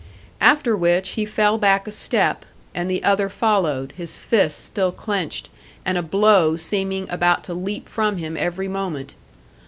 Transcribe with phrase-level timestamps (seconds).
[0.41, 5.47] After which he fell back a step, and the other followed, his fists still clenched,
[5.85, 9.13] and a blow seeming about to leap from him every moment.